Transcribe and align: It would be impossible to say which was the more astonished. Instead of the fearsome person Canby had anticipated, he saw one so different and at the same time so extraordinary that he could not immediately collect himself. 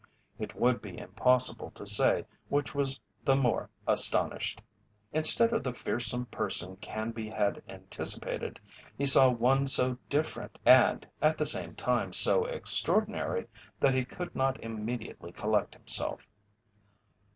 It 0.39 0.55
would 0.55 0.81
be 0.81 0.97
impossible 0.97 1.69
to 1.75 1.85
say 1.85 2.25
which 2.49 2.73
was 2.73 2.99
the 3.23 3.35
more 3.35 3.69
astonished. 3.85 4.63
Instead 5.13 5.53
of 5.53 5.61
the 5.61 5.75
fearsome 5.75 6.25
person 6.25 6.77
Canby 6.77 7.29
had 7.29 7.61
anticipated, 7.69 8.59
he 8.97 9.05
saw 9.05 9.29
one 9.29 9.67
so 9.67 9.99
different 10.09 10.57
and 10.65 11.07
at 11.21 11.37
the 11.37 11.45
same 11.45 11.75
time 11.75 12.13
so 12.13 12.45
extraordinary 12.45 13.45
that 13.79 13.93
he 13.93 14.03
could 14.03 14.35
not 14.35 14.59
immediately 14.63 15.31
collect 15.31 15.75
himself. 15.75 16.31